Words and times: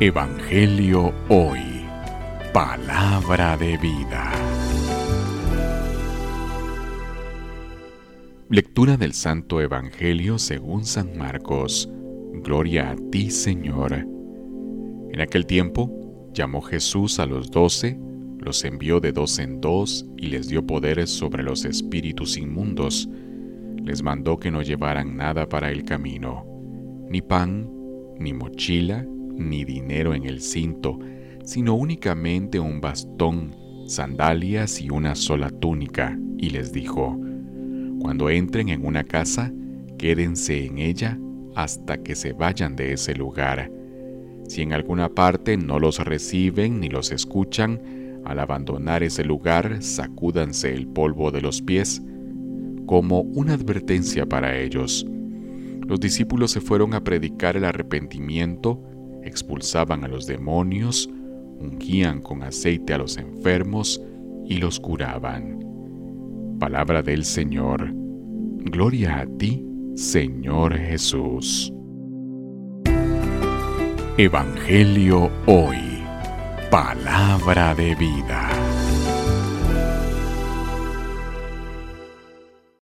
Evangelio 0.00 1.12
Hoy. 1.28 1.60
Palabra 2.52 3.56
de 3.56 3.76
vida. 3.76 4.32
Lectura 8.48 8.96
del 8.96 9.12
Santo 9.12 9.60
Evangelio 9.60 10.38
según 10.38 10.84
San 10.84 11.16
Marcos. 11.16 11.88
Gloria 12.32 12.90
a 12.90 12.96
ti, 13.10 13.30
Señor. 13.30 13.92
En 13.92 15.20
aquel 15.20 15.46
tiempo 15.46 16.30
llamó 16.32 16.62
Jesús 16.62 17.20
a 17.20 17.26
los 17.26 17.50
doce, 17.50 17.96
los 18.38 18.64
envió 18.64 18.98
de 18.98 19.12
dos 19.12 19.38
en 19.38 19.60
dos 19.60 20.04
y 20.16 20.28
les 20.28 20.48
dio 20.48 20.66
poderes 20.66 21.10
sobre 21.10 21.44
los 21.44 21.64
espíritus 21.64 22.36
inmundos. 22.36 23.08
Les 23.84 24.02
mandó 24.02 24.38
que 24.40 24.50
no 24.50 24.62
llevaran 24.62 25.16
nada 25.16 25.48
para 25.48 25.70
el 25.70 25.84
camino, 25.84 26.44
ni 27.08 27.22
pan, 27.22 27.70
ni 28.18 28.32
mochila, 28.32 29.06
ni 29.48 29.64
dinero 29.64 30.14
en 30.14 30.24
el 30.24 30.40
cinto, 30.40 30.98
sino 31.44 31.74
únicamente 31.74 32.60
un 32.60 32.80
bastón, 32.80 33.56
sandalias 33.86 34.80
y 34.80 34.90
una 34.90 35.14
sola 35.14 35.50
túnica, 35.50 36.18
y 36.38 36.50
les 36.50 36.72
dijo, 36.72 37.18
Cuando 38.00 38.30
entren 38.30 38.68
en 38.68 38.84
una 38.84 39.04
casa, 39.04 39.52
quédense 39.98 40.66
en 40.66 40.78
ella 40.78 41.18
hasta 41.54 42.02
que 42.02 42.14
se 42.14 42.32
vayan 42.32 42.76
de 42.76 42.92
ese 42.92 43.14
lugar. 43.14 43.70
Si 44.48 44.62
en 44.62 44.72
alguna 44.72 45.08
parte 45.08 45.56
no 45.56 45.78
los 45.78 45.98
reciben 45.98 46.80
ni 46.80 46.88
los 46.88 47.12
escuchan, 47.12 47.80
al 48.24 48.38
abandonar 48.38 49.02
ese 49.02 49.24
lugar, 49.24 49.82
sacúdanse 49.82 50.72
el 50.72 50.86
polvo 50.86 51.30
de 51.30 51.40
los 51.40 51.60
pies, 51.62 52.02
como 52.86 53.20
una 53.20 53.54
advertencia 53.54 54.26
para 54.26 54.58
ellos. 54.58 55.06
Los 55.86 56.00
discípulos 56.00 56.52
se 56.52 56.60
fueron 56.60 56.94
a 56.94 57.02
predicar 57.02 57.56
el 57.56 57.64
arrepentimiento 57.64 58.80
expulsaban 59.22 60.04
a 60.04 60.08
los 60.08 60.26
demonios, 60.26 61.08
ungían 61.58 62.20
con 62.20 62.42
aceite 62.42 62.94
a 62.94 62.98
los 62.98 63.16
enfermos 63.16 64.02
y 64.46 64.58
los 64.58 64.80
curaban. 64.80 65.60
Palabra 66.58 67.02
del 67.02 67.24
Señor. 67.24 67.92
Gloria 68.64 69.20
a 69.20 69.26
ti, 69.26 69.66
Señor 69.94 70.76
Jesús. 70.76 71.72
Evangelio 74.16 75.30
hoy. 75.46 75.78
Palabra 76.70 77.74
de 77.74 77.94
vida. 77.94 78.61